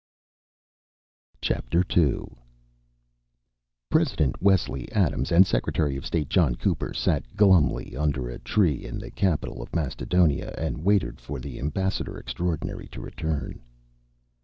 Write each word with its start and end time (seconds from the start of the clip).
_II 1.45 2.23
President 3.91 4.41
Wesley 4.41 4.91
Adams 4.91 5.31
and 5.31 5.45
Secretary 5.45 5.95
of 5.95 6.07
State 6.07 6.27
John 6.27 6.55
Cooper 6.55 6.91
sat 6.91 7.35
glumly 7.35 7.95
under 7.95 8.27
a 8.27 8.39
tree 8.39 8.83
in 8.83 8.97
the 8.97 9.11
capital 9.11 9.61
of 9.61 9.75
Mastodonia 9.75 10.55
and 10.57 10.83
waited 10.83 11.21
for 11.21 11.39
the 11.39 11.59
ambassador 11.59 12.17
extraordinary 12.17 12.87
to 12.87 12.99
return. 12.99 13.61